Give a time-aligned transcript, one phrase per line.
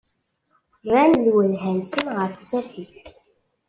[0.87, 2.95] Rran lwelha-nsen ɣer tsertit.